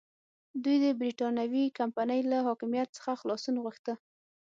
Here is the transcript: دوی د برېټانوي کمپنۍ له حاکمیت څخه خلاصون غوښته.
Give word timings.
دوی 0.63 0.77
د 0.83 0.85
برېټانوي 0.99 1.65
کمپنۍ 1.79 2.21
له 2.31 2.37
حاکمیت 2.47 2.89
څخه 2.97 3.11
خلاصون 3.21 3.55
غوښته. 3.63 3.93